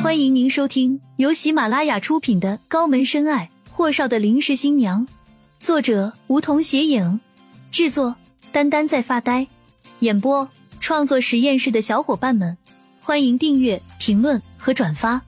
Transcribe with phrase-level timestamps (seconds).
[0.00, 5.04] 欢迎您收听由喜马拉雅出品的《高门深爱：霍少的临时新娘》，
[5.58, 7.18] 作者梧桐斜影，
[7.72, 8.14] 制作
[8.52, 9.48] 丹丹在发呆，
[9.98, 10.48] 演播
[10.78, 12.56] 创作实验室的小伙伴们，
[13.00, 15.20] 欢迎订阅、评论和转发。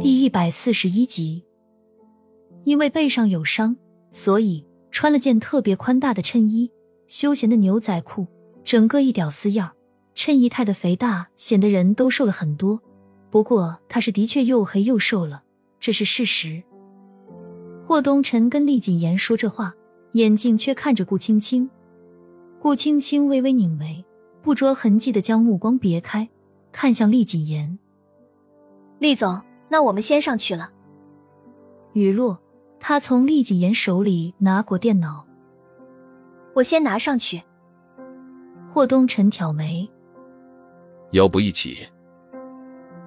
[0.00, 1.44] 第一百四十一集，
[2.64, 3.76] 因为背上有伤，
[4.10, 6.70] 所以穿了件特别宽大的衬衣。
[7.06, 8.26] 休闲的牛仔裤，
[8.64, 9.72] 整个一屌丝样
[10.14, 12.80] 衬衣太的肥大，显得人都瘦了很多。
[13.30, 15.42] 不过他是的确又黑又瘦了，
[15.78, 16.62] 这是事实。
[17.86, 19.74] 霍东辰跟厉谨言说这话，
[20.12, 21.68] 眼睛却看着顾青青。
[22.60, 24.04] 顾青青微微拧眉，
[24.42, 26.28] 不着痕迹的将目光别开，
[26.72, 27.78] 看向厉谨言
[28.98, 30.70] ：“厉总，那我们先上去了。”
[31.94, 32.38] 雨落，
[32.78, 35.24] 他从厉谨言手里拿过电脑。
[36.54, 37.42] 我先拿上去。
[38.72, 39.90] 霍东辰挑眉，
[41.10, 41.88] 要不一起？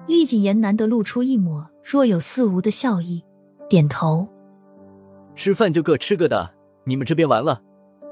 [0.06, 3.24] 厉谨言难得露出一抹若有似无的笑意，
[3.68, 4.28] 点头。
[5.34, 7.62] 吃饭就各吃各的，你们这边完了，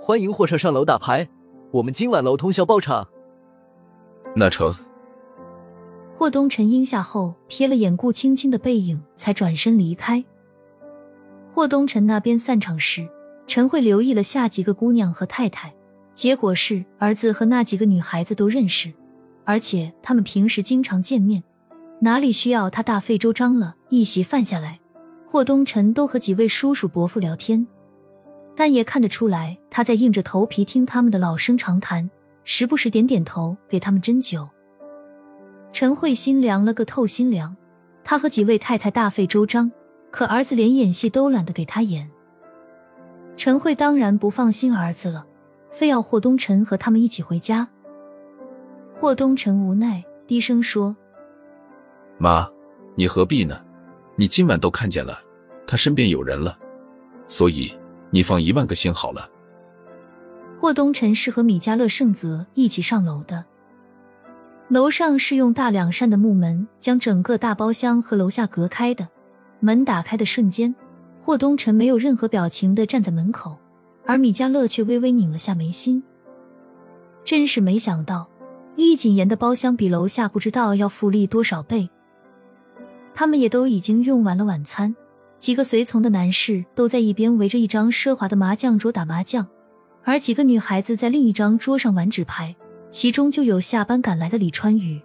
[0.01, 1.29] 欢迎霍少上楼打牌，
[1.71, 3.07] 我们今晚楼通宵包场。
[4.35, 4.75] 那成。
[6.17, 10.25] 霍东辰应下后，瞥了眼顾青青的背影，才转身离开。
[11.53, 13.09] 霍东辰那边散场时。
[13.49, 15.75] 陈慧留意了下几个姑娘和太太，
[16.15, 18.91] 结果是儿子和那几个女孩子都认识，
[19.45, 21.43] 而且他们平时经常见面，
[22.01, 23.77] 哪里需要他大费周章了？
[23.89, 24.79] 一席饭下来，
[25.27, 27.67] 霍东辰都和几位叔叔伯父聊天，
[28.55, 32.09] 但也看得出来他在硬着头皮听他们的老生常谈，
[32.45, 34.49] 时不时点点头给他们斟酒。
[35.73, 37.57] 陈慧心凉了个透心凉，
[38.05, 39.73] 他和几位太太大费周章，
[40.11, 42.11] 可儿子连演戏都懒得给他演。
[43.37, 45.27] 陈慧当然不放心儿子了，
[45.71, 47.69] 非要霍东辰和他们一起回家。
[49.03, 50.95] 霍东辰无奈，低声说
[52.19, 52.49] ：“妈，
[52.95, 53.61] 你何必呢？
[54.15, 55.19] 你今晚都看见了，
[55.67, 56.57] 他身边有人了，
[57.27, 57.77] 所以
[58.13, 59.29] 你放一万个心好了。”
[60.63, 63.45] 霍东辰是和米迦勒、圣泽一起上楼的，
[64.69, 69.09] 楼上是用大两扇的木门将整个大包厢和楼下隔开的，
[69.59, 70.73] 门打开的瞬间。
[71.25, 73.59] 霍东辰没有任何表情的站在门口，
[74.07, 76.01] 而米迦勒却微微拧了下眉心。
[77.25, 78.29] 真是没想到，
[78.83, 81.89] 厉谨言的包厢比楼下不知道要富丽多少倍。
[83.15, 84.97] 他们也都已经用完了晚餐，
[85.39, 89.47] 几个随从的男士都在一边围着一张奢华的麻将桌打麻将，
[90.03, 92.57] 而几个女孩子在另一张桌上玩纸牌，
[92.91, 95.01] 其中就有下班赶来的李川宇。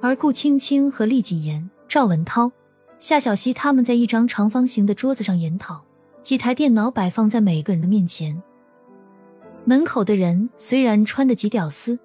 [0.00, 2.52] 而顾青青和厉谨言、赵文涛。
[3.00, 5.84] 夏小溪他们在一张长方形的桌子上研讨，
[6.22, 8.40] 几台电脑摆放在每个人的面前。
[9.64, 11.98] 门口的人虽然穿的极屌丝，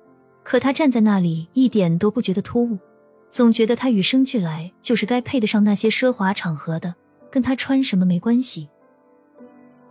[0.49, 2.79] 可他站在那里一点都不觉得突兀，
[3.29, 6.95] 总觉得他与生俱来就是该配得上那些奢华场合的，
[7.29, 8.67] 跟他穿什么没关系。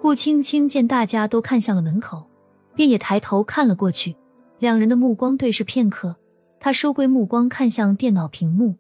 [0.03, 2.27] 顾青青见大家都看向了门口，
[2.75, 4.17] 便也抬头看了过去，
[4.59, 6.17] 两人的目光对视片刻，
[6.59, 8.75] 他收归目光看向电脑屏幕。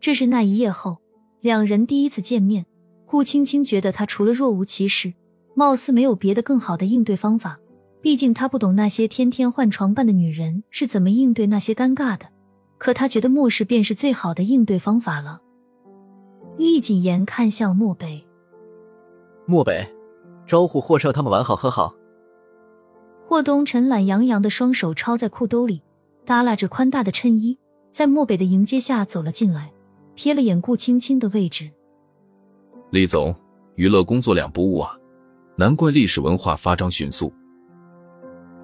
[0.00, 0.96] 这是那一夜后。
[1.42, 2.64] 两人第一次见面，
[3.04, 5.12] 顾青青觉得他除了若无其事，
[5.54, 7.60] 貌似没有别的更好的应对方法。
[8.04, 12.26] 毕竟他不懂那些天天换床伴的女人是怎么应对那些尴尬的。
[12.76, 15.40] 可他觉得漠视便是最好的应对方法了。
[16.58, 18.22] 厉谨言看向漠北，
[19.46, 19.90] 漠北，
[20.46, 21.94] 招呼霍少他们玩好喝好。
[23.26, 25.80] 霍东辰懒洋洋的双手抄在裤兜里，
[26.26, 27.58] 耷拉着宽大的衬衣，
[27.90, 29.72] 在漠北的迎接下走了进来。
[30.14, 31.70] 瞥了眼顾青青的位置，
[32.90, 33.34] 厉总，
[33.76, 34.94] 娱乐工作两不误啊，
[35.56, 37.32] 难怪历史文化发展迅速。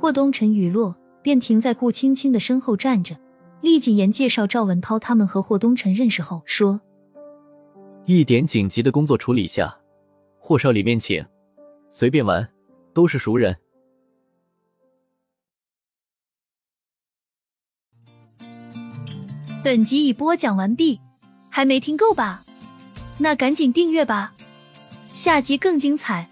[0.01, 3.15] 霍东辰雨落，便停在顾青青的身后站着。
[3.61, 6.81] 厉谨言介绍赵文涛他们和霍东辰认识后说
[8.07, 9.77] ：“一点紧急的工作处理下，
[10.39, 11.23] 霍少里面请，
[11.91, 12.49] 随便玩，
[12.95, 13.55] 都是熟人。”
[19.63, 20.99] 本集已播讲完毕。
[21.53, 22.45] 还没听够吧？
[23.19, 24.33] 那赶紧订阅吧，
[25.13, 26.31] 下集更精彩。